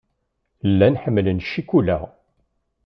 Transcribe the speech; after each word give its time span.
Llan 0.69 0.99
ḥemmlen 1.03 1.39
ccikula. 1.47 1.99